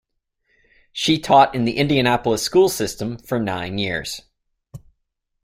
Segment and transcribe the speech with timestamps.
[0.91, 4.23] She taught in the Indianapolis School System for nine years.